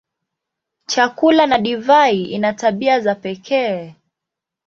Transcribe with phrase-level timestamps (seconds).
[0.85, 3.95] Chakula na divai ina tabia za pekee.